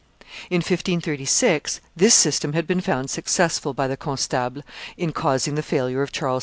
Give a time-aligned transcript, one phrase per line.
[0.49, 4.63] In 1536 this system had been found successful by the constable
[4.97, 6.39] in causing the failure of Charles V.